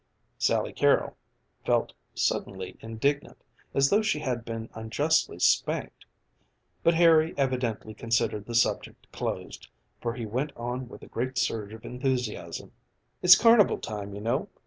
Sally 0.39 0.73
Carrol 0.73 1.15
felt 1.63 1.93
suddenly 2.15 2.75
indignant 2.81 3.37
as 3.75 3.91
though 3.91 4.01
she 4.01 4.17
had 4.17 4.43
been 4.43 4.67
unjustly 4.73 5.37
spanked 5.37 6.05
but 6.81 6.95
Harry 6.95 7.35
evidently 7.37 7.93
considered 7.93 8.47
the 8.47 8.55
subject 8.55 9.11
closed, 9.11 9.67
for 10.01 10.13
he 10.15 10.25
went 10.25 10.53
on 10.57 10.87
with 10.89 11.03
a 11.03 11.07
great 11.07 11.37
surge 11.37 11.71
of 11.71 11.85
enthusiasm. 11.85 12.71
"It's 13.21 13.35
carnival 13.37 13.77
time, 13.77 14.15
you 14.15 14.21
know. 14.21 14.49